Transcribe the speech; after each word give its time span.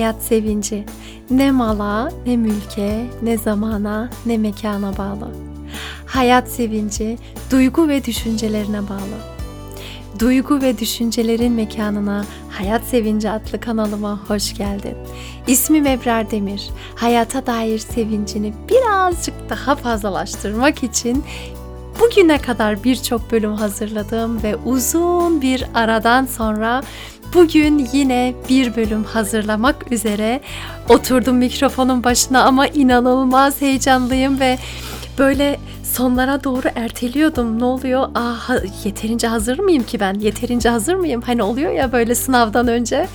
hayat 0.00 0.22
sevinci 0.22 0.84
ne 1.30 1.50
mala, 1.50 2.10
ne 2.26 2.36
mülke, 2.36 3.06
ne 3.22 3.38
zamana, 3.38 4.10
ne 4.26 4.38
mekana 4.38 4.96
bağlı. 4.96 5.30
Hayat 6.06 6.48
sevinci 6.48 7.18
duygu 7.50 7.88
ve 7.88 8.04
düşüncelerine 8.04 8.88
bağlı. 8.88 9.18
Duygu 10.18 10.62
ve 10.62 10.78
düşüncelerin 10.78 11.52
mekanına 11.52 12.24
Hayat 12.50 12.84
Sevinci 12.84 13.30
adlı 13.30 13.60
kanalıma 13.60 14.20
hoş 14.28 14.54
geldin. 14.54 14.96
İsmim 15.46 15.86
Ebrar 15.86 16.30
Demir. 16.30 16.70
Hayata 16.94 17.46
dair 17.46 17.78
sevincini 17.78 18.52
birazcık 18.68 19.34
daha 19.50 19.74
fazlalaştırmak 19.74 20.82
için 20.82 21.24
bugüne 22.00 22.38
kadar 22.38 22.84
birçok 22.84 23.32
bölüm 23.32 23.52
hazırladım 23.52 24.42
ve 24.42 24.56
uzun 24.56 25.42
bir 25.42 25.64
aradan 25.74 26.26
sonra 26.26 26.82
Bugün 27.34 27.88
yine 27.92 28.34
bir 28.48 28.76
bölüm 28.76 29.04
hazırlamak 29.04 29.92
üzere 29.92 30.40
oturdum 30.88 31.36
mikrofonun 31.36 32.04
başına 32.04 32.44
ama 32.44 32.66
inanılmaz 32.66 33.60
heyecanlıyım 33.60 34.40
ve 34.40 34.58
böyle 35.18 35.60
sonlara 35.84 36.44
doğru 36.44 36.68
erteliyordum. 36.74 37.60
Ne 37.60 37.64
oluyor? 37.64 38.08
Aa 38.14 38.54
yeterince 38.84 39.26
hazır 39.26 39.58
mıyım 39.58 39.82
ki 39.82 40.00
ben? 40.00 40.14
Yeterince 40.14 40.68
hazır 40.68 40.94
mıyım? 40.94 41.20
Hani 41.20 41.42
oluyor 41.42 41.72
ya 41.72 41.92
böyle 41.92 42.14
sınavdan 42.14 42.68
önce. 42.68 43.08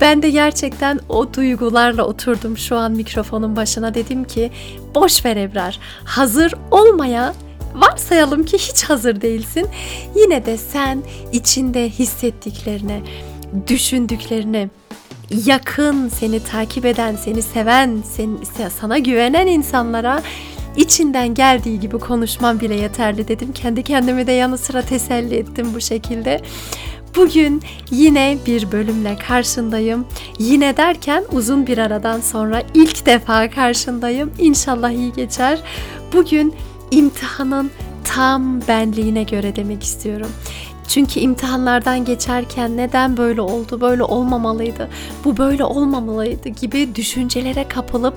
Ben 0.00 0.22
de 0.22 0.30
gerçekten 0.30 1.00
o 1.08 1.34
duygularla 1.34 2.04
oturdum 2.04 2.58
şu 2.58 2.76
an 2.76 2.92
mikrofonun 2.92 3.56
başına 3.56 3.94
dedim 3.94 4.24
ki 4.24 4.50
boş 4.94 5.24
ver 5.24 5.36
Ebrar. 5.36 5.78
Hazır 6.04 6.54
olmaya 6.70 7.34
varsayalım 7.76 8.44
ki 8.44 8.58
hiç 8.58 8.84
hazır 8.84 9.20
değilsin. 9.20 9.68
Yine 10.16 10.46
de 10.46 10.56
sen 10.56 11.02
içinde 11.32 11.88
hissettiklerine, 11.88 13.02
düşündüklerine, 13.66 14.68
yakın, 15.46 16.08
seni 16.08 16.40
takip 16.40 16.84
eden, 16.84 17.16
seni 17.16 17.42
seven, 17.42 18.02
seni, 18.16 18.70
sana 18.70 18.98
güvenen 18.98 19.46
insanlara 19.46 20.22
içinden 20.76 21.34
geldiği 21.34 21.80
gibi 21.80 21.98
konuşmam 21.98 22.60
bile 22.60 22.74
yeterli 22.74 23.28
dedim. 23.28 23.52
Kendi 23.52 23.82
kendime 23.82 24.26
de 24.26 24.32
yanı 24.32 24.58
sıra 24.58 24.82
teselli 24.82 25.36
ettim 25.36 25.66
bu 25.74 25.80
şekilde. 25.80 26.40
Bugün 27.16 27.62
yine 27.90 28.38
bir 28.46 28.72
bölümle 28.72 29.16
karşındayım. 29.16 30.06
Yine 30.38 30.76
derken 30.76 31.24
uzun 31.32 31.66
bir 31.66 31.78
aradan 31.78 32.20
sonra 32.20 32.62
ilk 32.74 33.06
defa 33.06 33.50
karşındayım. 33.50 34.32
İnşallah 34.38 34.90
iyi 34.90 35.12
geçer. 35.12 35.58
Bugün 36.12 36.54
imtihanın 36.90 37.70
tam 38.04 38.60
benliğine 38.68 39.22
göre 39.22 39.56
demek 39.56 39.82
istiyorum. 39.82 40.30
Çünkü 40.88 41.20
imtihanlardan 41.20 42.04
geçerken 42.04 42.76
neden 42.76 43.16
böyle 43.16 43.40
oldu, 43.40 43.80
böyle 43.80 44.02
olmamalıydı, 44.02 44.88
bu 45.24 45.36
böyle 45.36 45.64
olmamalıydı 45.64 46.48
gibi 46.48 46.94
düşüncelere 46.94 47.68
kapılıp 47.68 48.14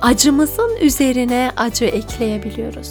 acımızın 0.00 0.76
üzerine 0.80 1.50
acı 1.56 1.84
ekleyebiliyoruz. 1.84 2.90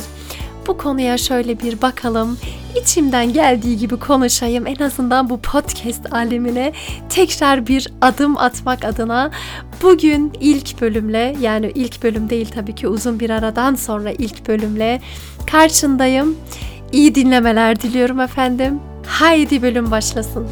Bu 0.67 0.77
konuya 0.77 1.17
şöyle 1.17 1.59
bir 1.59 1.81
bakalım. 1.81 2.37
İçimden 2.81 3.33
geldiği 3.33 3.77
gibi 3.77 3.99
konuşayım. 3.99 4.67
En 4.67 4.75
azından 4.75 5.29
bu 5.29 5.41
podcast 5.41 6.13
alemine 6.13 6.73
tekrar 7.09 7.67
bir 7.67 7.87
adım 8.01 8.37
atmak 8.37 8.85
adına 8.85 9.31
bugün 9.81 10.33
ilk 10.41 10.81
bölümle 10.81 11.35
yani 11.41 11.71
ilk 11.75 12.03
bölüm 12.03 12.29
değil 12.29 12.49
tabii 12.55 12.75
ki 12.75 12.87
uzun 12.87 13.19
bir 13.19 13.29
aradan 13.29 13.75
sonra 13.75 14.11
ilk 14.11 14.47
bölümle 14.47 15.01
karşındayım. 15.51 16.35
İyi 16.91 17.15
dinlemeler 17.15 17.81
diliyorum 17.81 18.19
efendim. 18.19 18.79
Haydi 19.07 19.61
bölüm 19.61 19.91
başlasın. 19.91 20.47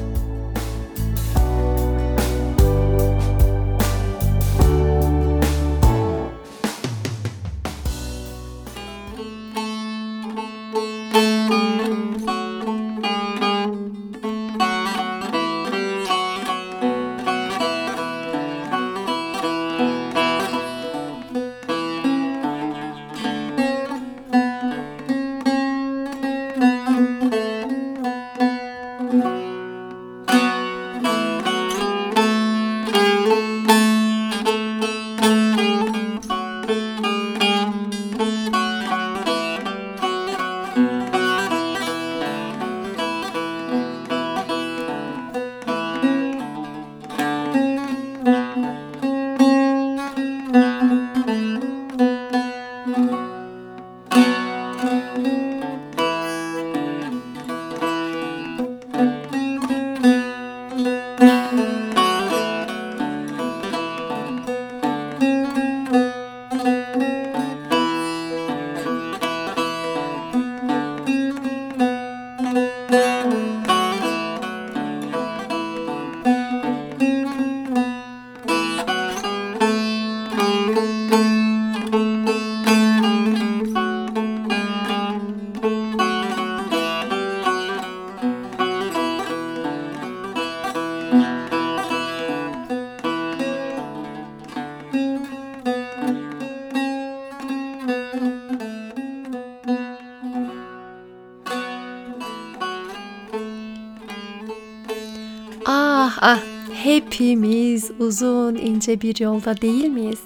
Ah 105.67 106.17
ah 106.21 106.39
hepimiz 106.73 107.91
uzun 107.99 108.55
ince 108.55 109.01
bir 109.01 109.19
yolda 109.19 109.61
değil 109.61 109.85
miyiz? 109.85 110.19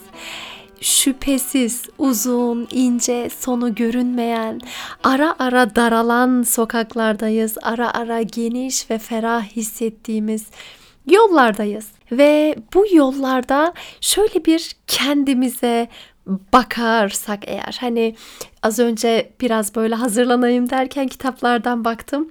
Şüphesiz 0.81 1.83
uzun, 1.97 2.67
ince, 2.71 3.29
sonu 3.29 3.75
görünmeyen, 3.75 4.61
ara 5.03 5.35
ara 5.39 5.75
daralan 5.75 6.43
sokaklardayız. 6.43 7.57
Ara 7.61 7.93
ara 7.93 8.21
geniş 8.21 8.89
ve 8.91 8.97
ferah 8.97 9.43
hissettiğimiz 9.43 10.45
yollardayız. 11.07 11.87
Ve 12.11 12.55
bu 12.73 12.85
yollarda 12.91 13.73
şöyle 14.01 14.45
bir 14.45 14.71
kendimize 14.87 15.87
bakarsak 16.53 17.39
eğer 17.47 17.77
hani 17.79 18.15
az 18.63 18.79
önce 18.79 19.31
biraz 19.41 19.75
böyle 19.75 19.95
hazırlanayım 19.95 20.69
derken 20.69 21.07
kitaplardan 21.07 21.85
baktım. 21.85 22.29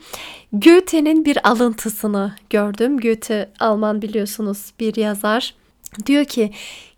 Goethe'nin 0.52 1.24
bir 1.24 1.48
alıntısını 1.48 2.32
gördüm. 2.50 2.98
Goethe 2.98 3.50
Alman 3.60 4.02
biliyorsunuz 4.02 4.72
bir 4.80 4.96
yazar. 4.96 5.54
Diyor 6.06 6.24
ki 6.24 6.52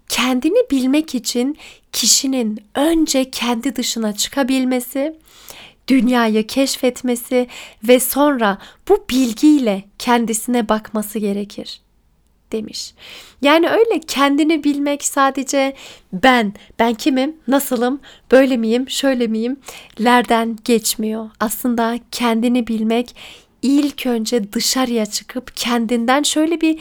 kendini 0.08 0.70
bilmek 0.70 1.14
için 1.14 1.58
kişinin 1.92 2.58
önce 2.74 3.30
kendi 3.30 3.76
dışına 3.76 4.12
çıkabilmesi, 4.12 5.16
dünyayı 5.88 6.46
keşfetmesi 6.46 7.46
ve 7.84 8.00
sonra 8.00 8.58
bu 8.88 9.04
bilgiyle 9.10 9.84
kendisine 9.98 10.68
bakması 10.68 11.18
gerekir 11.18 11.80
demiş. 12.52 12.94
Yani 13.42 13.68
öyle 13.68 14.00
kendini 14.00 14.64
bilmek 14.64 15.04
sadece 15.04 15.74
ben, 16.12 16.52
ben 16.78 16.94
kimim, 16.94 17.36
nasılım, 17.48 18.00
böyle 18.30 18.56
miyim, 18.56 18.90
şöyle 18.90 19.26
miyim 19.26 19.56
lerden 20.00 20.58
geçmiyor. 20.64 21.30
Aslında 21.40 21.98
kendini 22.10 22.66
bilmek 22.66 23.16
ilk 23.62 24.06
önce 24.06 24.52
dışarıya 24.52 25.06
çıkıp 25.06 25.56
kendinden 25.56 26.22
şöyle 26.22 26.60
bir 26.60 26.78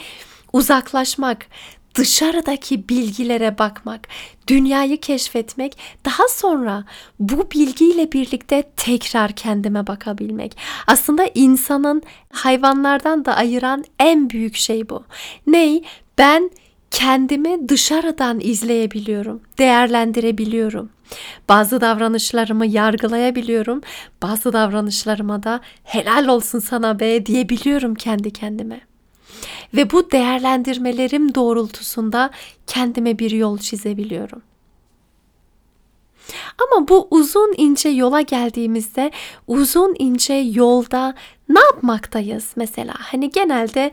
uzaklaşmak, 0.52 1.46
dışarıdaki 1.94 2.88
bilgilere 2.88 3.58
bakmak, 3.58 4.08
dünyayı 4.48 5.00
keşfetmek, 5.00 5.78
daha 6.04 6.28
sonra 6.28 6.84
bu 7.20 7.50
bilgiyle 7.50 8.12
birlikte 8.12 8.62
tekrar 8.76 9.32
kendime 9.32 9.86
bakabilmek. 9.86 10.56
Aslında 10.86 11.30
insanın 11.34 12.02
hayvanlardan 12.32 13.24
da 13.24 13.36
ayıran 13.36 13.84
en 13.98 14.30
büyük 14.30 14.56
şey 14.56 14.88
bu. 14.88 15.04
Ney? 15.46 15.84
Ben 16.18 16.50
kendimi 16.90 17.68
dışarıdan 17.68 18.40
izleyebiliyorum, 18.40 19.40
değerlendirebiliyorum. 19.58 20.90
Bazı 21.48 21.80
davranışlarımı 21.80 22.66
yargılayabiliyorum. 22.66 23.80
Bazı 24.22 24.52
davranışlarıma 24.52 25.42
da 25.42 25.60
helal 25.84 26.28
olsun 26.28 26.58
sana 26.58 27.00
be 27.00 27.26
diyebiliyorum 27.26 27.94
kendi 27.94 28.32
kendime. 28.32 28.89
Ve 29.74 29.90
bu 29.90 30.10
değerlendirmelerim 30.10 31.34
doğrultusunda 31.34 32.30
kendime 32.66 33.18
bir 33.18 33.30
yol 33.30 33.58
çizebiliyorum. 33.58 34.42
Ama 36.58 36.88
bu 36.88 37.08
uzun 37.10 37.54
ince 37.56 37.88
yola 37.88 38.20
geldiğimizde 38.20 39.10
uzun 39.46 39.94
ince 39.98 40.34
yolda 40.34 41.14
ne 41.48 41.60
yapmaktayız 41.60 42.50
mesela? 42.56 42.94
Hani 42.98 43.30
genelde 43.30 43.92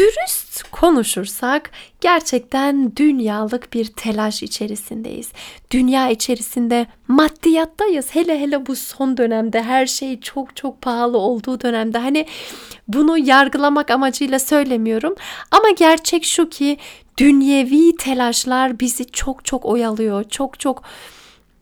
dürüst 0.00 0.62
konuşursak 0.70 1.70
gerçekten 2.00 2.96
dünyalık 2.96 3.72
bir 3.72 3.84
telaş 3.84 4.42
içerisindeyiz. 4.42 5.32
Dünya 5.70 6.10
içerisinde 6.10 6.86
maddiyattayız. 7.08 8.14
Hele 8.14 8.40
hele 8.40 8.66
bu 8.66 8.76
son 8.76 9.16
dönemde 9.16 9.62
her 9.62 9.86
şey 9.86 10.20
çok 10.20 10.56
çok 10.56 10.82
pahalı 10.82 11.18
olduğu 11.18 11.60
dönemde 11.60 11.98
hani 11.98 12.26
bunu 12.88 13.18
yargılamak 13.18 13.90
amacıyla 13.90 14.38
söylemiyorum 14.38 15.14
ama 15.50 15.70
gerçek 15.70 16.24
şu 16.24 16.48
ki 16.48 16.78
dünyevi 17.18 17.96
telaşlar 17.96 18.80
bizi 18.80 19.10
çok 19.10 19.44
çok 19.44 19.64
oyalıyor. 19.64 20.24
Çok 20.30 20.60
çok 20.60 20.82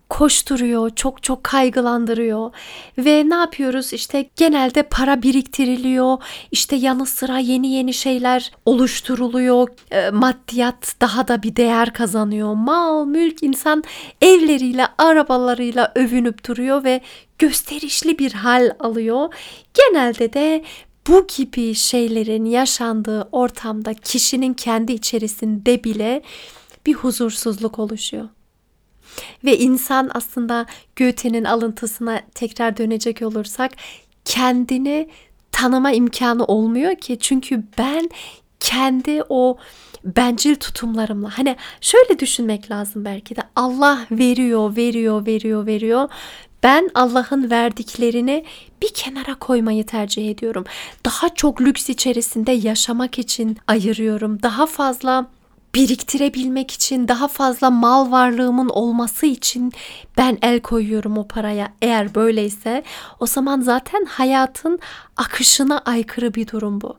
koşturuyor, 0.09 0.91
çok 0.91 1.23
çok 1.23 1.45
kaygılandırıyor. 1.45 2.51
Ve 2.99 3.29
ne 3.29 3.35
yapıyoruz? 3.35 3.93
İşte 3.93 4.31
genelde 4.37 4.83
para 4.83 5.23
biriktiriliyor. 5.23 6.19
İşte 6.51 6.77
yanı 6.77 7.07
sıra 7.07 7.39
yeni 7.39 7.69
yeni 7.69 7.95
şeyler 7.95 8.53
oluşturuluyor. 8.65 9.69
E, 9.91 10.11
maddiyat 10.11 10.95
daha 11.01 11.29
da 11.29 11.43
bir 11.43 11.57
değer 11.57 11.93
kazanıyor. 11.93 12.55
Mal, 12.55 13.07
mülk, 13.07 13.43
insan 13.43 13.85
evleriyle, 14.23 14.87
arabalarıyla 14.99 15.93
övünüp 15.95 16.49
duruyor 16.49 16.85
ve 16.85 17.01
gösterişli 17.39 18.19
bir 18.19 18.33
hal 18.33 18.71
alıyor. 18.81 19.35
Genelde 19.75 20.33
de 20.33 20.65
bu 21.09 21.27
gibi 21.37 21.75
şeylerin 21.75 22.45
yaşandığı 22.45 23.29
ortamda 23.33 23.95
kişinin 23.95 24.55
kendi 24.55 24.93
içerisinde 24.93 25.85
bile 25.85 26.23
bir 26.87 26.95
huzursuzluk 26.95 27.79
oluşuyor. 27.79 28.29
Ve 29.45 29.59
insan 29.59 30.11
aslında 30.15 30.67
Goethe'nin 30.99 31.45
alıntısına 31.45 32.21
tekrar 32.35 32.77
dönecek 32.77 33.23
olursak 33.23 33.73
kendini 34.25 35.09
tanıma 35.53 35.93
imkanı 35.93 36.45
olmuyor 36.45 36.97
ki. 36.97 37.19
Çünkü 37.21 37.63
ben 37.79 38.11
kendi 38.61 39.23
o 39.29 39.57
bencil 40.05 40.55
tutumlarımla 40.55 41.39
hani 41.39 41.57
şöyle 41.81 42.19
düşünmek 42.19 42.71
lazım 42.71 43.05
belki 43.05 43.37
de 43.37 43.41
Allah 43.57 44.07
veriyor, 44.11 44.77
veriyor, 44.77 45.27
veriyor, 45.27 45.67
veriyor. 45.67 46.09
Ben 46.63 46.91
Allah'ın 46.95 47.51
verdiklerini 47.51 48.45
bir 48.83 48.89
kenara 48.89 49.35
koymayı 49.35 49.87
tercih 49.87 50.31
ediyorum. 50.31 50.65
Daha 51.05 51.29
çok 51.29 51.61
lüks 51.61 51.89
içerisinde 51.89 52.53
yaşamak 52.53 53.19
için 53.19 53.59
ayırıyorum. 53.67 54.43
Daha 54.43 54.67
fazla 54.67 55.27
biriktirebilmek 55.75 56.71
için 56.71 57.09
daha 57.09 57.29
fazla 57.29 57.71
mal 57.71 58.11
varlığımın 58.11 58.69
olması 58.69 59.27
için 59.27 59.73
ben 60.17 60.39
el 60.43 60.61
koyuyorum 60.61 61.19
o 61.19 61.29
paraya. 61.29 61.73
Eğer 61.83 62.15
böyleyse 62.15 62.83
o 63.21 63.27
zaman 63.27 63.61
zaten 63.61 64.05
hayatın 64.05 64.79
akışına 65.17 65.79
aykırı 65.79 66.35
bir 66.35 66.49
durum 66.49 66.81
bu. 66.81 66.97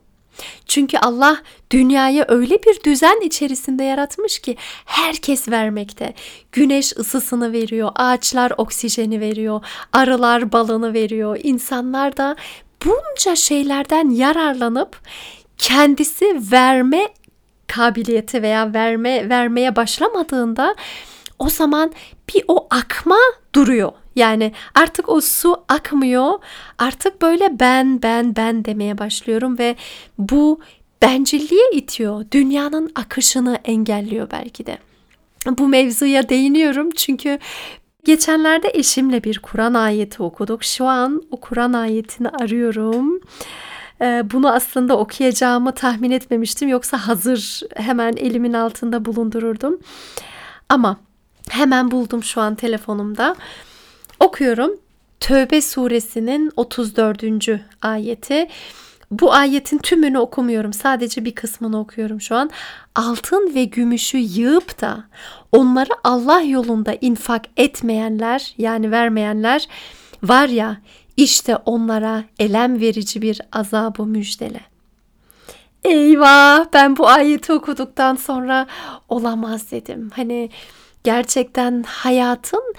Çünkü 0.66 0.98
Allah 0.98 1.36
dünyayı 1.70 2.24
öyle 2.28 2.62
bir 2.62 2.84
düzen 2.84 3.20
içerisinde 3.20 3.84
yaratmış 3.84 4.38
ki 4.38 4.56
herkes 4.84 5.48
vermekte. 5.48 6.14
Güneş 6.52 6.96
ısısını 6.96 7.52
veriyor, 7.52 7.92
ağaçlar 7.94 8.52
oksijeni 8.56 9.20
veriyor, 9.20 9.64
arılar 9.92 10.52
balını 10.52 10.94
veriyor. 10.94 11.38
İnsanlar 11.42 12.16
da 12.16 12.36
bunca 12.84 13.36
şeylerden 13.36 14.10
yararlanıp 14.10 15.00
kendisi 15.58 16.40
verme 16.52 17.08
kabiliyeti 17.70 18.42
veya 18.42 18.74
verme 18.74 19.28
vermeye 19.28 19.76
başlamadığında 19.76 20.74
o 21.38 21.48
zaman 21.48 21.92
bir 22.34 22.44
o 22.48 22.66
akma 22.70 23.18
duruyor. 23.54 23.92
Yani 24.16 24.52
artık 24.74 25.08
o 25.08 25.20
su 25.20 25.64
akmıyor. 25.68 26.32
Artık 26.78 27.22
böyle 27.22 27.60
ben 27.60 28.02
ben 28.02 28.36
ben 28.36 28.64
demeye 28.64 28.98
başlıyorum 28.98 29.58
ve 29.58 29.76
bu 30.18 30.60
bencilliğe 31.02 31.70
itiyor. 31.72 32.24
Dünyanın 32.32 32.92
akışını 32.94 33.58
engelliyor 33.64 34.28
belki 34.30 34.66
de. 34.66 34.78
Bu 35.58 35.68
mevzuya 35.68 36.28
değiniyorum 36.28 36.90
çünkü 36.90 37.38
geçenlerde 38.04 38.70
eşimle 38.74 39.24
bir 39.24 39.38
Kur'an 39.38 39.74
ayeti 39.74 40.22
okuduk. 40.22 40.64
Şu 40.64 40.84
an 40.84 41.22
o 41.30 41.36
Kur'an 41.36 41.72
ayetini 41.72 42.28
arıyorum. 42.28 43.20
Ee, 44.02 44.22
bunu 44.32 44.52
aslında 44.52 44.98
okuyacağımı 44.98 45.72
tahmin 45.72 46.10
etmemiştim. 46.10 46.68
Yoksa 46.68 46.98
hazır 46.98 47.60
hemen 47.76 48.12
elimin 48.16 48.52
altında 48.52 49.04
bulundururdum. 49.04 49.80
Ama 50.68 50.96
hemen 51.48 51.90
buldum 51.90 52.22
şu 52.24 52.40
an 52.40 52.54
telefonumda. 52.54 53.36
Okuyorum. 54.20 54.70
Tövbe 55.20 55.60
suresinin 55.60 56.52
34. 56.56 57.24
ayeti. 57.82 58.48
Bu 59.10 59.32
ayetin 59.32 59.78
tümünü 59.78 60.18
okumuyorum. 60.18 60.72
Sadece 60.72 61.24
bir 61.24 61.34
kısmını 61.34 61.80
okuyorum 61.80 62.20
şu 62.20 62.36
an. 62.36 62.50
Altın 62.94 63.54
ve 63.54 63.64
gümüşü 63.64 64.18
yığıp 64.18 64.80
da 64.80 65.04
onları 65.52 65.90
Allah 66.04 66.40
yolunda 66.40 66.94
infak 67.00 67.44
etmeyenler 67.56 68.54
yani 68.58 68.90
vermeyenler 68.90 69.68
var 70.22 70.48
ya 70.48 70.76
işte 71.20 71.56
onlara 71.56 72.24
elem 72.38 72.80
verici 72.80 73.22
bir 73.22 73.40
azabı 73.52 74.06
müjdele. 74.06 74.60
Eyvah 75.84 76.66
ben 76.72 76.96
bu 76.96 77.08
ayeti 77.08 77.52
okuduktan 77.52 78.14
sonra 78.14 78.66
olamaz 79.08 79.70
dedim. 79.70 80.10
Hani 80.14 80.50
gerçekten 81.04 81.82
hayatın 81.82 82.74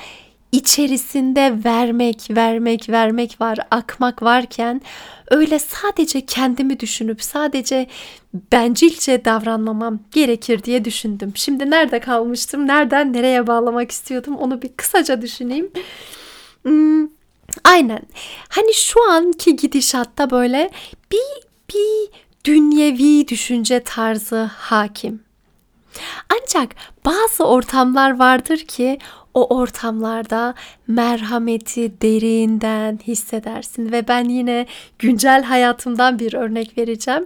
içerisinde 0.51 1.55
vermek, 1.65 2.27
vermek, 2.29 2.89
vermek 2.89 3.41
var, 3.41 3.57
akmak 3.71 4.24
varken 4.24 4.81
öyle 5.29 5.60
sadece 5.60 6.25
kendimi 6.25 6.79
düşünüp 6.79 7.24
sadece 7.24 7.88
bencilce 8.51 9.25
davranmamam 9.25 10.00
gerekir 10.12 10.63
diye 10.63 10.86
düşündüm. 10.86 11.31
Şimdi 11.36 11.71
nerede 11.71 12.00
kalmıştım? 12.00 12.67
Nereden 12.67 13.13
nereye 13.13 13.48
bağlamak 13.48 13.91
istiyordum? 13.91 14.36
Onu 14.36 14.62
bir 14.62 14.69
kısaca 14.69 15.21
düşüneyim. 15.21 15.71
Hmm, 16.63 17.07
Aynen. 17.63 18.01
Hani 18.50 18.74
şu 18.74 19.10
anki 19.12 19.55
gidişatta 19.55 20.29
böyle 20.29 20.70
bir 21.12 21.51
bir 21.70 22.10
dünyevi 22.46 23.27
düşünce 23.27 23.84
tarzı 23.84 24.43
hakim. 24.43 25.24
Ancak 26.29 26.75
bazı 27.05 27.43
ortamlar 27.43 28.20
vardır 28.20 28.58
ki 28.58 29.00
o 29.34 29.55
ortamlarda 29.55 30.53
merhameti 30.88 32.01
derinden 32.01 33.00
hissedersin 33.08 33.91
ve 33.91 34.08
ben 34.08 34.29
yine 34.29 34.65
güncel 35.00 35.43
hayatımdan 35.43 36.20
bir 36.20 36.34
örnek 36.34 36.77
vereceğim. 36.77 37.25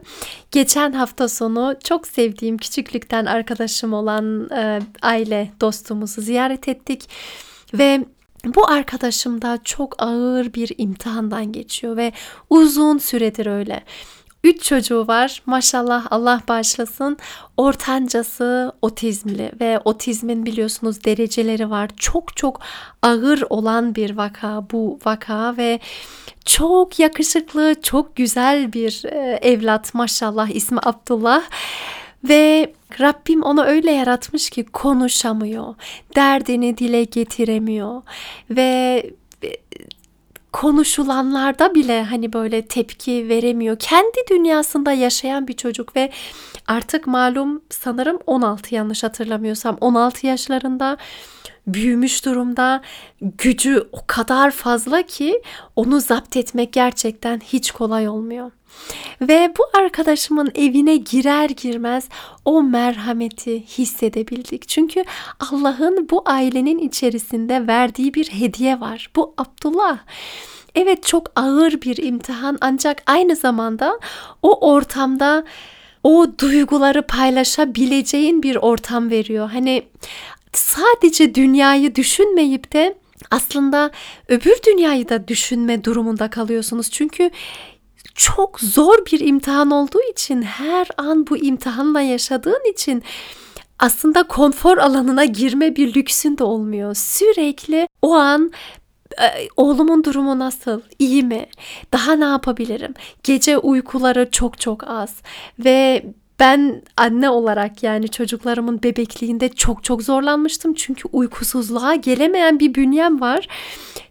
Geçen 0.51 0.91
hafta 0.91 1.27
sonu 1.27 1.75
çok 1.83 2.07
sevdiğim 2.07 2.57
küçüklükten 2.57 3.25
arkadaşım 3.25 3.93
olan 3.93 4.49
e, 4.49 4.79
aile 5.01 5.51
dostumuzu 5.61 6.21
ziyaret 6.21 6.67
ettik 6.67 7.09
ve 7.73 8.05
bu 8.45 8.69
arkadaşım 8.69 9.41
da 9.41 9.59
çok 9.63 10.03
ağır 10.03 10.53
bir 10.53 10.71
imtihandan 10.77 11.51
geçiyor 11.51 11.97
ve 11.97 12.11
uzun 12.49 12.97
süredir 12.97 13.45
öyle. 13.45 13.83
Üç 14.45 14.63
çocuğu 14.63 15.07
var 15.07 15.41
maşallah 15.45 16.07
Allah 16.11 16.41
bağışlasın. 16.47 17.17
Ortancası 17.57 18.71
otizmli 18.81 19.51
ve 19.59 19.79
otizmin 19.85 20.45
biliyorsunuz 20.45 21.03
dereceleri 21.03 21.69
var. 21.69 21.89
Çok 21.97 22.37
çok 22.37 22.59
ağır 23.01 23.43
olan 23.49 23.95
bir 23.95 24.17
vaka 24.17 24.65
bu 24.71 24.99
vaka 25.05 25.57
ve 25.57 25.79
çok 26.45 26.99
yakışıklı, 26.99 27.75
çok 27.81 28.15
güzel 28.15 28.73
bir 28.73 29.05
e, 29.05 29.39
evlat 29.41 29.93
maşallah 29.93 30.49
ismi 30.49 30.79
Abdullah. 30.83 31.43
Ve 32.29 32.73
Rabbim 32.99 33.43
onu 33.43 33.63
öyle 33.63 33.91
yaratmış 33.91 34.49
ki 34.49 34.65
konuşamıyor. 34.65 35.75
Derdini 36.15 36.77
dile 36.77 37.03
getiremiyor. 37.03 38.01
Ve 38.49 39.03
e, 39.43 39.49
konuşulanlarda 40.51 41.75
bile 41.75 42.03
hani 42.03 42.33
böyle 42.33 42.61
tepki 42.61 43.29
veremiyor. 43.29 43.75
Kendi 43.79 44.17
dünyasında 44.29 44.91
yaşayan 44.91 45.47
bir 45.47 45.53
çocuk 45.53 45.95
ve 45.95 46.11
artık 46.67 47.07
malum 47.07 47.61
sanırım 47.69 48.19
16 48.27 48.75
yanlış 48.75 49.03
hatırlamıyorsam 49.03 49.77
16 49.81 50.27
yaşlarında 50.27 50.97
büyümüş 51.67 52.25
durumda. 52.25 52.81
Gücü 53.21 53.87
o 53.91 53.97
kadar 54.07 54.51
fazla 54.51 55.01
ki 55.01 55.41
onu 55.75 55.99
zapt 55.99 56.37
etmek 56.37 56.73
gerçekten 56.73 57.39
hiç 57.39 57.71
kolay 57.71 58.07
olmuyor. 58.07 58.51
Ve 59.21 59.53
bu 59.57 59.77
arkadaşımın 59.77 60.51
evine 60.55 60.97
girer 60.97 61.49
girmez 61.49 62.09
o 62.45 62.63
merhameti 62.63 63.65
hissedebildik. 63.65 64.67
Çünkü 64.67 65.03
Allah'ın 65.39 66.09
bu 66.09 66.23
ailenin 66.25 66.79
içerisinde 66.79 67.67
verdiği 67.67 68.13
bir 68.13 68.25
hediye 68.25 68.79
var. 68.79 69.09
Bu 69.15 69.33
Abdullah. 69.37 69.97
Evet 70.75 71.03
çok 71.03 71.31
ağır 71.35 71.81
bir 71.81 71.97
imtihan 71.97 72.57
ancak 72.61 73.03
aynı 73.05 73.35
zamanda 73.35 73.99
o 74.41 74.69
ortamda 74.71 75.43
o 76.03 76.27
duyguları 76.39 77.01
paylaşabileceğin 77.01 78.43
bir 78.43 78.55
ortam 78.55 79.09
veriyor. 79.09 79.49
Hani 79.49 79.83
sadece 80.57 81.35
dünyayı 81.35 81.95
düşünmeyip 81.95 82.73
de 82.73 82.97
aslında 83.31 83.91
öbür 84.27 84.55
dünyayı 84.67 85.09
da 85.09 85.27
düşünme 85.27 85.83
durumunda 85.83 86.29
kalıyorsunuz. 86.29 86.91
Çünkü 86.91 87.29
çok 88.15 88.59
zor 88.59 89.05
bir 89.05 89.19
imtihan 89.19 89.71
olduğu 89.71 90.01
için 90.11 90.41
her 90.41 90.87
an 90.97 91.27
bu 91.27 91.37
imtihanla 91.37 92.01
yaşadığın 92.01 92.71
için 92.71 93.03
aslında 93.79 94.23
konfor 94.23 94.77
alanına 94.77 95.25
girme 95.25 95.75
bir 95.75 95.93
lüksün 95.93 96.37
de 96.37 96.43
olmuyor. 96.43 96.95
Sürekli 96.95 97.87
o 98.01 98.13
an 98.13 98.51
oğlumun 99.57 100.03
durumu 100.03 100.39
nasıl? 100.39 100.81
İyi 100.99 101.23
mi? 101.23 101.45
Daha 101.93 102.13
ne 102.13 102.25
yapabilirim? 102.25 102.93
Gece 103.23 103.57
uykuları 103.57 104.31
çok 104.31 104.59
çok 104.59 104.83
az 104.87 105.15
ve 105.59 106.05
ben 106.39 106.81
anne 106.97 107.29
olarak 107.29 107.83
yani 107.83 108.09
çocuklarımın 108.09 108.83
bebekliğinde 108.83 109.49
çok 109.49 109.83
çok 109.83 110.01
zorlanmıştım. 110.03 110.73
Çünkü 110.73 111.09
uykusuzluğa 111.13 111.95
gelemeyen 111.95 112.59
bir 112.59 112.75
bünyem 112.75 113.21
var. 113.21 113.47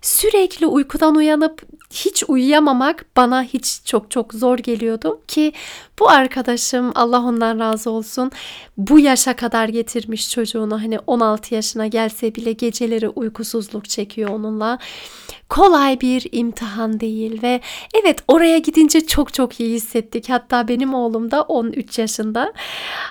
Sürekli 0.02 0.66
uykudan 0.66 1.14
uyanıp 1.14 1.62
hiç 1.94 2.24
uyuyamamak 2.28 3.06
bana 3.16 3.42
hiç 3.42 3.80
çok 3.84 4.10
çok 4.10 4.34
zor 4.34 4.58
geliyordu 4.58 5.20
ki 5.28 5.52
bu 6.00 6.10
arkadaşım 6.10 6.92
Allah 6.94 7.20
ondan 7.20 7.58
razı 7.58 7.90
olsun 7.90 8.30
bu 8.76 8.98
yaşa 8.98 9.36
kadar 9.36 9.68
getirmiş 9.68 10.30
çocuğunu 10.30 10.82
hani 10.82 10.98
16 11.06 11.54
yaşına 11.54 11.86
gelse 11.86 12.34
bile 12.34 12.52
geceleri 12.52 13.08
uykusuzluk 13.08 13.88
çekiyor 13.88 14.30
onunla. 14.30 14.78
Kolay 15.48 16.00
bir 16.00 16.26
imtihan 16.32 17.00
değil 17.00 17.42
ve 17.42 17.60
evet 18.02 18.18
oraya 18.28 18.58
gidince 18.58 19.06
çok 19.06 19.34
çok 19.34 19.60
iyi 19.60 19.74
hissettik. 19.74 20.30
Hatta 20.30 20.68
benim 20.68 20.94
oğlum 20.94 21.30
da 21.30 21.42
13 21.42 21.98
yaşında. 21.98 22.52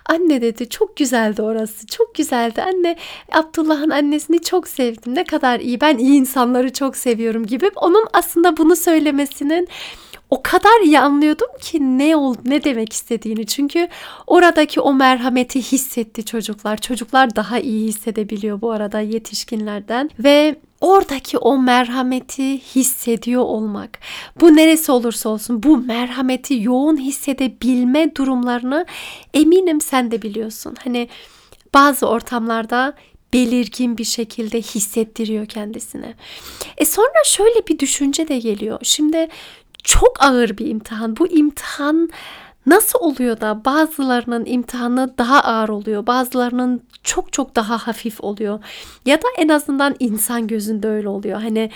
Anne 0.10 0.42
dedi 0.42 0.70
çok 0.70 0.98
güzeldi 0.98 1.42
orası. 1.42 1.88
Çok 1.88 2.16
güzeldi. 2.16 2.62
Anne 2.62 2.96
Abdullah'ın 3.32 3.90
annesini 3.90 4.42
çok 4.42 4.68
sevdim. 4.68 5.16
Ne 5.16 5.24
kadar 5.24 5.60
iyi. 5.60 5.82
Ben 5.82 5.98
iyi 5.98 6.20
insanları 6.20 6.74
çok 6.74 6.98
seviyorum 6.98 7.46
gibi. 7.46 7.70
Onun 7.76 8.08
aslında 8.14 8.58
bunu 8.58 8.73
söylemesinin 8.76 9.68
o 10.34 10.44
kadar 10.44 10.82
iyi 10.86 11.00
anlıyordum 11.00 11.48
ki 11.62 11.98
ne 11.98 12.16
ol 12.16 12.36
ne 12.46 12.64
demek 12.64 12.94
istediğini. 12.94 13.46
Çünkü 13.46 13.88
oradaki 14.28 14.80
o 14.80 14.94
merhameti 14.94 15.62
hissetti 15.62 16.26
çocuklar. 16.26 16.78
Çocuklar 16.78 17.36
daha 17.36 17.60
iyi 17.60 17.88
hissedebiliyor 17.88 18.62
bu 18.62 18.72
arada 18.72 19.00
yetişkinlerden 19.00 20.10
ve 20.20 20.56
oradaki 20.82 21.38
o 21.38 21.58
merhameti 21.58 22.60
hissediyor 22.60 23.42
olmak. 23.42 24.00
Bu 24.42 24.56
neresi 24.56 24.92
olursa 24.92 25.30
olsun 25.30 25.64
bu 25.64 25.78
merhameti 25.78 26.62
yoğun 26.62 26.98
hissedebilme 26.98 28.16
durumlarını 28.16 28.86
eminim 29.34 29.82
sen 29.82 30.12
de 30.12 30.22
biliyorsun. 30.22 30.76
Hani 30.84 31.10
bazı 31.74 32.08
ortamlarda 32.08 32.94
belirgin 33.34 33.98
bir 33.98 34.04
şekilde 34.04 34.62
hissettiriyor 34.62 35.46
kendisine. 35.46 36.14
E 36.78 36.86
sonra 36.86 37.24
şöyle 37.26 37.68
bir 37.68 37.80
düşünce 37.80 38.28
de 38.28 38.40
geliyor. 38.40 38.80
Şimdi 38.84 39.28
çok 39.84 40.24
ağır 40.24 40.58
bir 40.58 40.68
imtihan. 40.68 41.18
Bu 41.18 41.28
imtihan 41.28 42.10
nasıl 42.66 43.00
oluyor 43.00 43.42
da 43.42 43.66
bazılarının 43.66 44.46
imtihanı 44.46 45.18
daha 45.18 45.40
ağır 45.40 45.70
oluyor, 45.70 46.08
bazılarının 46.08 46.84
çok 47.04 47.34
çok 47.34 47.56
daha 47.56 47.78
hafif 47.88 48.24
oluyor. 48.24 48.64
Ya 49.06 49.18
da 49.18 49.28
en 49.38 49.48
azından 49.48 49.96
insan 50.00 50.48
gözünde 50.48 50.88
öyle 50.88 51.10
oluyor. 51.10 51.42
Hani 51.42 51.72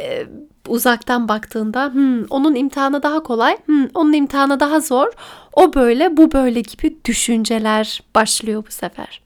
e, 0.00 0.26
uzaktan 0.68 1.28
baktığında 1.28 1.90
hmm, 1.92 2.24
onun 2.24 2.54
imtihanı 2.54 3.02
daha 3.02 3.22
kolay, 3.22 3.56
hmm, 3.66 3.86
onun 3.94 4.12
imtihanı 4.12 4.60
daha 4.60 4.80
zor. 4.80 5.12
O 5.52 5.74
böyle, 5.74 6.16
bu 6.16 6.32
böyle 6.32 6.60
gibi 6.60 6.96
düşünceler 7.04 8.02
başlıyor 8.14 8.64
bu 8.66 8.70
sefer. 8.72 9.22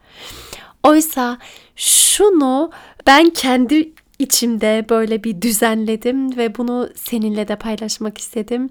Oysa 0.83 1.39
şunu 1.77 2.71
ben 3.07 3.31
kendi 3.31 3.93
içimde 4.19 4.87
böyle 4.91 5.25
bir 5.25 5.43
düzenledim 5.43 6.37
ve 6.37 6.57
bunu 6.57 6.89
seninle 6.95 7.49
de 7.49 7.57
paylaşmak 7.57 8.19
istedim. 8.19 8.71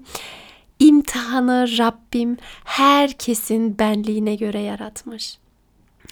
İmtihanı 0.78 1.78
Rabbim 1.78 2.36
herkesin 2.64 3.78
benliğine 3.78 4.34
göre 4.34 4.60
yaratmış. 4.60 5.38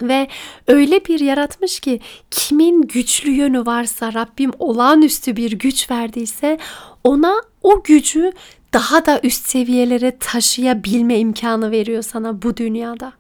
Ve 0.03 0.29
öyle 0.67 1.05
bir 1.05 1.21
yaratmış 1.21 1.81
ki 1.81 2.01
kimin 2.31 2.83
güçlü 2.83 3.31
yönü 3.31 3.67
varsa 3.67 4.13
Rabbim 4.15 4.51
olağanüstü 4.59 5.37
bir 5.37 5.53
güç 5.53 5.91
verdiyse 5.91 6.59
ona 7.05 7.35
o 7.63 7.83
gücü 7.83 8.33
daha 8.73 9.07
da 9.07 9.21
üst 9.23 9.47
seviyelere 9.47 10.19
taşıyabilme 10.19 11.19
imkanı 11.19 11.71
veriyor 11.71 12.03
sana 12.03 12.43
bu 12.43 12.57
dünyada. 12.57 13.13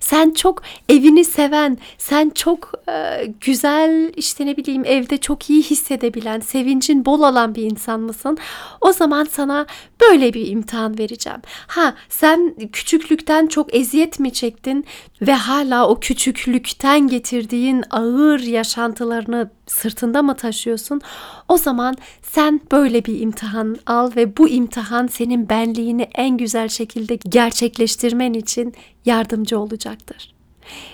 Sen 0.00 0.30
çok 0.30 0.62
evini 0.88 1.24
seven, 1.24 1.78
sen 1.98 2.30
çok 2.30 2.72
e, 2.88 3.26
güzel 3.40 4.12
işte 4.16 4.46
ne 4.46 4.56
bileyim 4.56 4.84
evde 4.84 5.16
çok 5.16 5.50
iyi 5.50 5.62
hissedebilen, 5.62 6.40
sevincin 6.40 7.04
bol 7.04 7.22
alan 7.22 7.54
bir 7.54 7.62
insan 7.62 8.00
mısın? 8.00 8.38
O 8.80 8.92
zaman 8.92 9.24
sana 9.24 9.66
böyle 10.00 10.34
bir 10.34 10.46
imtihan 10.46 10.98
vereceğim. 10.98 11.40
Ha 11.66 11.94
sen 12.08 12.54
küçüklükten 12.72 13.46
çok 13.46 13.74
eziyet 13.74 14.20
mi 14.20 14.32
çektin 14.32 14.84
ve 15.22 15.32
hala 15.32 15.88
o 15.88 16.00
küçüklükten 16.00 17.08
getirdiğin 17.08 17.84
ağır 17.90 18.40
yaşantılarını 18.40 19.50
sırtında 19.66 20.22
mı 20.22 20.36
taşıyorsun? 20.36 21.00
O 21.48 21.56
zaman 21.56 21.96
sen 22.22 22.60
böyle 22.72 23.04
bir 23.04 23.20
imtihan 23.20 23.76
al 23.86 24.10
ve 24.16 24.36
bu 24.36 24.48
imtihan 24.48 25.06
senin 25.06 25.48
benliğini 25.48 26.08
en 26.14 26.36
güzel 26.36 26.68
şekilde 26.68 27.16
gerçekleştirmen 27.16 28.32
için 28.32 28.74
yardımcı 29.04 29.58
olacaktır. 29.58 30.34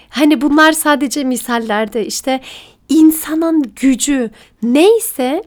Hani 0.08 0.40
bunlar 0.40 0.72
sadece 0.72 1.24
misallerde 1.24 2.06
işte 2.06 2.40
insanın 2.88 3.72
gücü 3.76 4.30
neyse 4.62 5.42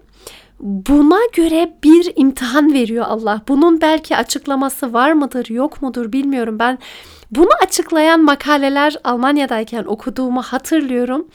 buna 0.60 1.20
göre 1.34 1.74
bir 1.84 2.14
imtihan 2.16 2.74
veriyor 2.74 3.06
Allah. 3.08 3.42
Bunun 3.48 3.82
belki 3.82 4.18
açıklaması 4.18 4.94
var 4.94 5.12
mıdır, 5.12 5.50
yok 5.50 5.82
mudur 5.82 6.12
bilmiyorum. 6.12 6.60
Ben 6.60 6.80
bunu 7.32 7.50
açıklayan 7.64 8.24
makaleler 8.24 8.96
Almanya'dayken 9.04 9.84
okuduğumu 9.84 10.42
hatırlıyorum. 10.42 11.28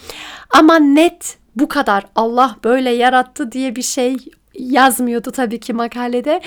Ama 0.50 0.76
net 0.76 1.38
bu 1.58 1.68
kadar 1.68 2.04
Allah 2.16 2.56
böyle 2.64 2.90
yarattı 2.90 3.52
diye 3.52 3.76
bir 3.76 3.82
şey 3.82 4.16
yazmıyordu 4.54 5.30
tabii 5.30 5.60
ki 5.60 5.72
makalede. 5.72 6.40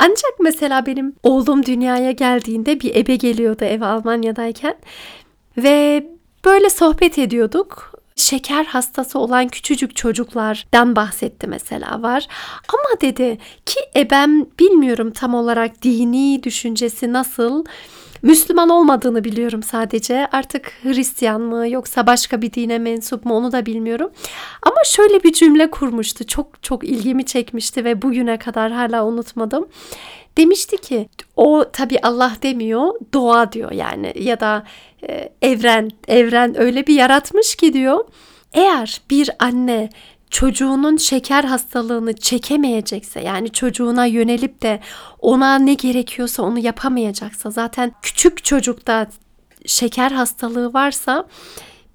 Ancak 0.00 0.40
mesela 0.40 0.86
benim 0.86 1.14
oğlum 1.22 1.66
dünyaya 1.66 2.10
geldiğinde 2.10 2.80
bir 2.80 2.96
ebe 2.96 3.16
geliyordu 3.16 3.64
eve 3.64 3.86
Almanya'dayken 3.86 4.74
ve 5.56 6.06
böyle 6.44 6.70
sohbet 6.70 7.18
ediyorduk. 7.18 7.92
Şeker 8.16 8.64
hastası 8.64 9.18
olan 9.18 9.48
küçücük 9.48 9.96
çocuklardan 9.96 10.96
bahsetti 10.96 11.46
mesela 11.46 12.02
var. 12.02 12.26
Ama 12.68 13.00
dedi 13.00 13.38
ki 13.66 13.80
ebem 13.96 14.44
bilmiyorum 14.58 15.10
tam 15.10 15.34
olarak 15.34 15.82
dini 15.82 16.42
düşüncesi 16.42 17.12
nasıl 17.12 17.64
Müslüman 18.22 18.68
olmadığını 18.68 19.24
biliyorum 19.24 19.62
sadece. 19.62 20.26
Artık 20.32 20.72
Hristiyan 20.82 21.40
mı 21.40 21.68
yoksa 21.68 22.06
başka 22.06 22.42
bir 22.42 22.52
dine 22.52 22.78
mensup 22.78 23.24
mu 23.24 23.34
onu 23.34 23.52
da 23.52 23.66
bilmiyorum. 23.66 24.10
Ama 24.62 24.76
şöyle 24.84 25.22
bir 25.22 25.32
cümle 25.32 25.70
kurmuştu. 25.70 26.26
Çok 26.26 26.62
çok 26.62 26.84
ilgimi 26.84 27.26
çekmişti 27.26 27.84
ve 27.84 28.02
bugüne 28.02 28.36
kadar 28.38 28.72
hala 28.72 29.06
unutmadım. 29.06 29.68
Demişti 30.36 30.76
ki 30.76 31.08
o 31.36 31.64
tabi 31.72 31.98
Allah 32.02 32.32
demiyor 32.42 32.94
doğa 33.14 33.52
diyor 33.52 33.72
yani 33.72 34.12
ya 34.16 34.40
da 34.40 34.64
e, 35.08 35.32
evren 35.42 35.90
evren 36.08 36.60
öyle 36.60 36.86
bir 36.86 36.94
yaratmış 36.94 37.54
ki 37.54 37.72
diyor. 37.72 38.04
Eğer 38.52 39.00
bir 39.10 39.30
anne 39.38 39.90
çocuğunun 40.30 40.96
şeker 40.96 41.44
hastalığını 41.44 42.16
çekemeyecekse 42.16 43.20
yani 43.20 43.52
çocuğuna 43.52 44.06
yönelip 44.06 44.62
de 44.62 44.80
ona 45.18 45.58
ne 45.58 45.74
gerekiyorsa 45.74 46.42
onu 46.42 46.58
yapamayacaksa 46.58 47.50
zaten 47.50 47.92
küçük 48.02 48.44
çocukta 48.44 49.06
şeker 49.66 50.10
hastalığı 50.10 50.72
varsa 50.72 51.26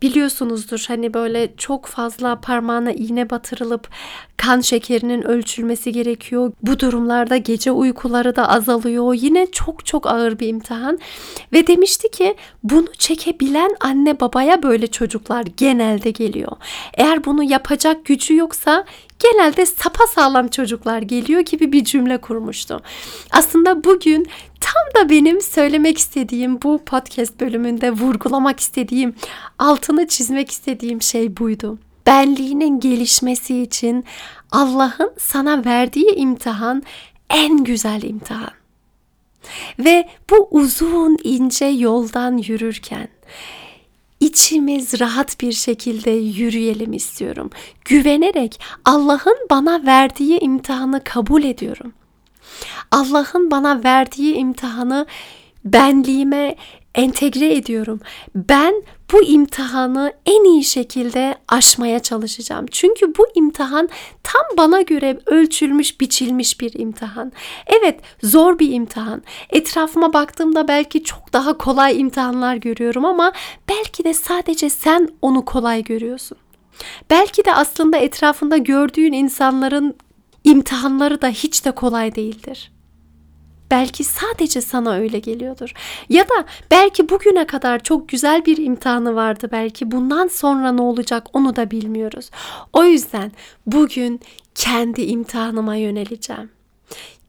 biliyorsunuzdur 0.01 0.85
hani 0.87 1.13
böyle 1.13 1.53
çok 1.57 1.85
fazla 1.85 2.41
parmağına 2.41 2.91
iğne 2.91 3.29
batırılıp 3.29 3.89
kan 4.37 4.61
şekerinin 4.61 5.21
ölçülmesi 5.21 5.91
gerekiyor. 5.91 6.51
Bu 6.61 6.79
durumlarda 6.79 7.37
gece 7.37 7.71
uykuları 7.71 8.35
da 8.35 8.49
azalıyor. 8.49 9.13
Yine 9.13 9.51
çok 9.51 9.85
çok 9.85 10.07
ağır 10.07 10.39
bir 10.39 10.47
imtihan. 10.47 10.99
Ve 11.53 11.67
demişti 11.67 12.11
ki 12.11 12.35
bunu 12.63 12.87
çekebilen 12.97 13.75
anne 13.79 14.19
babaya 14.19 14.63
böyle 14.63 14.87
çocuklar 14.87 15.45
genelde 15.57 16.11
geliyor. 16.11 16.51
Eğer 16.93 17.25
bunu 17.25 17.43
yapacak 17.43 18.05
gücü 18.05 18.35
yoksa 18.35 18.85
genelde 19.19 19.65
sapa 19.65 20.07
sağlam 20.07 20.47
çocuklar 20.47 21.01
geliyor 21.01 21.41
gibi 21.41 21.71
bir 21.71 21.83
cümle 21.83 22.17
kurmuştu. 22.17 22.81
Aslında 23.31 23.83
bugün 23.83 24.27
tam 24.61 25.03
da 25.03 25.09
benim 25.09 25.41
söylemek 25.41 25.97
istediğim 25.97 26.61
bu 26.61 26.81
podcast 26.85 27.39
bölümünde 27.39 27.91
vurgulamak 27.91 28.59
istediğim, 28.59 29.15
altını 29.59 30.07
çizmek 30.07 30.51
istediğim 30.51 31.01
şey 31.01 31.37
buydu. 31.37 31.79
Benliğinin 32.05 32.79
gelişmesi 32.79 33.61
için 33.61 34.05
Allah'ın 34.51 35.11
sana 35.17 35.65
verdiği 35.65 36.15
imtihan 36.15 36.83
en 37.29 37.63
güzel 37.63 38.01
imtihan. 38.01 38.51
Ve 39.79 40.09
bu 40.29 40.47
uzun 40.51 41.17
ince 41.23 41.65
yoldan 41.65 42.37
yürürken 42.37 43.07
içimiz 44.19 44.99
rahat 44.99 45.41
bir 45.41 45.51
şekilde 45.51 46.11
yürüyelim 46.11 46.93
istiyorum. 46.93 47.49
Güvenerek 47.85 48.61
Allah'ın 48.85 49.37
bana 49.49 49.85
verdiği 49.85 50.39
imtihanı 50.39 51.03
kabul 51.03 51.43
ediyorum. 51.43 51.93
Allah'ın 52.91 53.51
bana 53.51 53.83
verdiği 53.83 54.35
imtihanı 54.35 55.05
benliğime 55.65 56.55
entegre 56.95 57.53
ediyorum. 57.53 57.99
Ben 58.35 58.83
bu 59.11 59.23
imtihanı 59.23 60.13
en 60.25 60.43
iyi 60.43 60.63
şekilde 60.63 61.35
aşmaya 61.47 61.99
çalışacağım. 61.99 62.65
Çünkü 62.71 63.17
bu 63.17 63.27
imtihan 63.35 63.89
tam 64.23 64.41
bana 64.57 64.81
göre 64.81 65.19
ölçülmüş, 65.25 66.01
biçilmiş 66.01 66.61
bir 66.61 66.79
imtihan. 66.79 67.31
Evet, 67.67 67.99
zor 68.23 68.59
bir 68.59 68.73
imtihan. 68.73 69.23
Etrafıma 69.49 70.13
baktığımda 70.13 70.67
belki 70.67 71.03
çok 71.03 71.33
daha 71.33 71.57
kolay 71.57 71.99
imtihanlar 71.99 72.55
görüyorum 72.55 73.05
ama 73.05 73.31
belki 73.69 74.03
de 74.03 74.13
sadece 74.13 74.69
sen 74.69 75.09
onu 75.21 75.45
kolay 75.45 75.83
görüyorsun. 75.83 76.37
Belki 77.09 77.45
de 77.45 77.53
aslında 77.53 77.97
etrafında 77.97 78.57
gördüğün 78.57 79.13
insanların 79.13 79.95
imtihanları 80.43 81.21
da 81.21 81.27
hiç 81.27 81.65
de 81.65 81.71
kolay 81.71 82.15
değildir. 82.15 82.71
Belki 83.71 84.03
sadece 84.03 84.61
sana 84.61 84.93
öyle 84.93 85.19
geliyordur. 85.19 85.73
Ya 86.09 86.23
da 86.23 86.45
belki 86.71 87.09
bugüne 87.09 87.47
kadar 87.47 87.83
çok 87.83 88.09
güzel 88.09 88.45
bir 88.45 88.57
imtihanı 88.57 89.15
vardı 89.15 89.49
belki. 89.51 89.91
Bundan 89.91 90.27
sonra 90.27 90.71
ne 90.71 90.81
olacak 90.81 91.27
onu 91.33 91.55
da 91.55 91.71
bilmiyoruz. 91.71 92.29
O 92.73 92.83
yüzden 92.83 93.31
bugün 93.65 94.19
kendi 94.55 95.01
imtihanıma 95.01 95.75
yöneleceğim. 95.75 96.49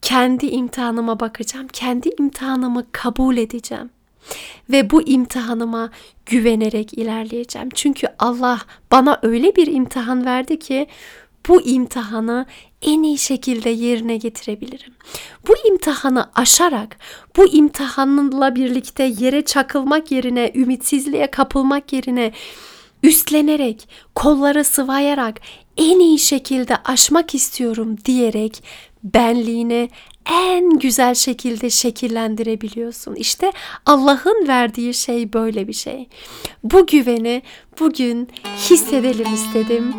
Kendi 0.03 0.47
imtihanıma 0.47 1.21
bakacağım. 1.21 1.69
Kendi 1.69 2.11
imtihanımı 2.19 2.85
kabul 2.93 3.37
edeceğim. 3.37 3.91
Ve 4.71 4.91
bu 4.91 5.03
imtihanıma 5.03 5.91
güvenerek 6.27 6.99
ilerleyeceğim. 6.99 7.69
Çünkü 7.75 8.07
Allah 8.19 8.61
bana 8.91 9.19
öyle 9.23 9.57
bir 9.57 9.67
imtihan 9.67 10.25
verdi 10.25 10.59
ki 10.59 10.87
bu 11.49 11.63
imtihanı 11.63 12.47
en 12.83 13.03
iyi 13.03 13.19
şekilde 13.19 13.71
yerine 13.71 14.17
getirebilirim. 14.17 14.95
Bu 15.49 15.69
imtihanı 15.69 16.31
aşarak, 16.35 16.97
bu 17.37 17.47
imtihanla 17.47 18.55
birlikte 18.55 19.15
yere 19.19 19.45
çakılmak 19.45 20.11
yerine, 20.11 20.53
ümitsizliğe 20.55 21.27
kapılmak 21.27 21.93
yerine 21.93 22.33
üstlenerek, 23.03 23.89
kolları 24.15 24.65
sıvayarak 24.65 25.41
en 25.77 26.01
iyi 26.01 26.19
şekilde 26.19 26.77
aşmak 26.77 27.35
istiyorum 27.35 27.97
diyerek 28.05 28.63
benliğini 29.05 29.91
en 30.31 30.79
güzel 30.79 31.15
şekilde 31.15 31.71
şekillendirebiliyorsun. 31.71 33.15
İşte 33.15 33.53
Allah'ın 33.87 34.49
verdiği 34.49 34.95
şey 34.95 35.33
böyle 35.33 35.69
bir 35.69 35.73
şey. 35.73 36.09
Bu 36.65 36.87
güveni 36.87 37.43
bugün 37.81 38.29
hissedelim 38.57 39.35
istedim. 39.35 39.95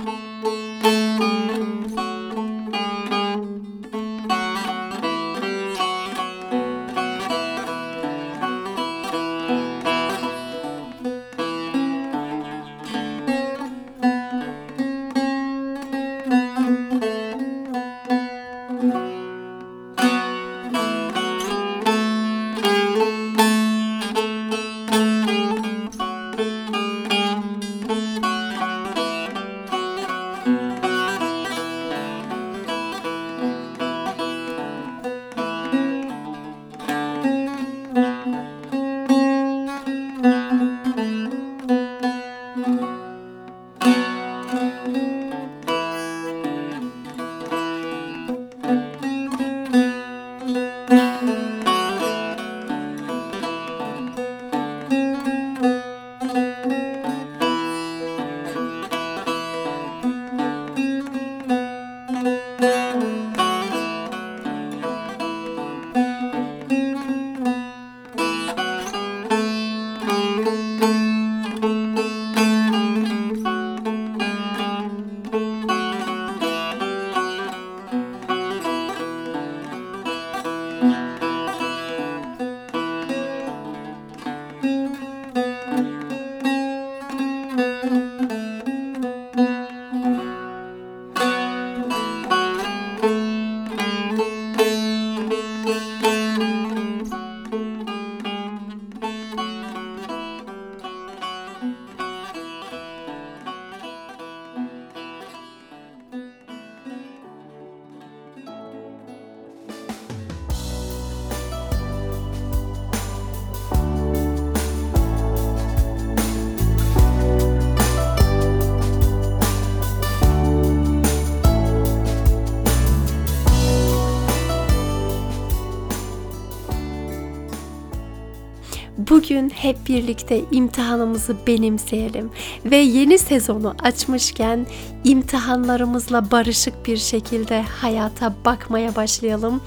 Bugün 128.98 129.50
hep 129.50 129.78
birlikte 129.90 130.42
imtihanımızı 130.52 131.36
benimseyelim 131.48 132.32
ve 132.66 132.78
yeni 132.78 133.18
sezonu 133.18 133.76
açmışken 133.84 134.66
imtihanlarımızla 135.04 136.32
barışık 136.32 136.86
bir 136.86 136.98
şekilde 136.98 137.62
hayata 137.62 138.34
bakmaya 138.46 138.96
başlayalım. 138.96 139.62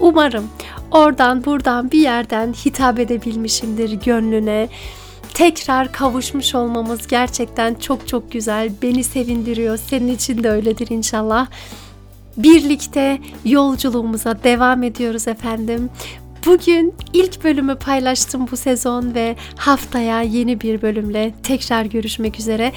Umarım 0.00 0.48
oradan 0.90 1.44
buradan 1.44 1.90
bir 1.90 2.00
yerden 2.00 2.52
hitap 2.52 2.98
edebilmişimdir 2.98 3.92
gönlüne 3.92 4.68
tekrar 5.34 5.92
kavuşmuş 5.92 6.54
olmamız 6.54 7.06
gerçekten 7.06 7.74
çok 7.74 8.08
çok 8.08 8.32
güzel. 8.32 8.72
Beni 8.82 9.04
sevindiriyor. 9.04 9.76
Senin 9.76 10.14
için 10.14 10.42
de 10.42 10.50
öyledir 10.50 10.88
inşallah. 10.90 11.46
Birlikte 12.36 13.18
yolculuğumuza 13.44 14.44
devam 14.44 14.82
ediyoruz 14.82 15.28
efendim. 15.28 15.90
Bugün 16.46 16.94
ilk 17.12 17.44
bölümü 17.44 17.76
paylaştım 17.76 18.46
bu 18.50 18.56
sezon 18.56 19.14
ve 19.14 19.36
haftaya 19.56 20.22
yeni 20.22 20.60
bir 20.60 20.82
bölümle 20.82 21.34
tekrar 21.42 21.84
görüşmek 21.84 22.40
üzere. 22.40 22.72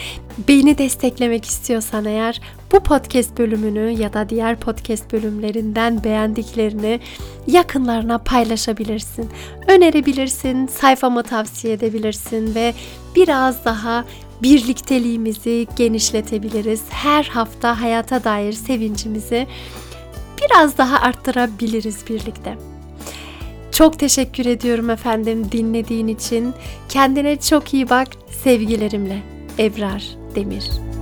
Beni 0.48 0.78
desteklemek 0.78 1.46
istiyorsan 1.46 2.06
eğer 2.06 2.42
bu 2.72 2.80
podcast 2.80 3.38
bölümünü 3.38 3.90
ya 3.90 4.14
da 4.14 4.30
diğer 4.30 4.60
podcast 4.60 5.14
bölümlerinden 5.14 6.04
beğendiklerini 6.04 7.00
yakınlarına 7.48 8.18
paylaşabilirsin. 8.18 9.30
Önerebilirsin, 9.68 10.68
sayfamı 10.68 11.24
tavsiye 11.24 11.74
edebilirsin 11.74 12.56
ve 12.56 12.74
biraz 13.16 13.66
daha 13.66 14.06
birlikteliğimizi 14.42 15.68
genişletebiliriz. 15.76 16.82
Her 16.90 17.24
hafta 17.24 17.82
hayata 17.82 18.24
dair 18.24 18.54
sevincimizi 18.54 19.48
biraz 20.42 20.78
daha 20.78 21.00
arttırabiliriz 21.00 22.08
birlikte. 22.10 22.73
Çok 23.74 24.00
teşekkür 24.00 24.46
ediyorum 24.46 24.90
efendim 24.90 25.52
dinlediğin 25.52 26.08
için. 26.08 26.54
Kendine 26.90 27.40
çok 27.40 27.74
iyi 27.74 27.90
bak. 27.90 28.08
Sevgilerimle. 28.44 29.20
Ebrar 29.60 30.04
Demir 30.36 30.93